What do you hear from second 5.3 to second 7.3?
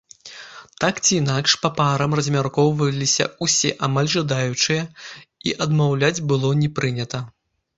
і адмаўляць было не прынята.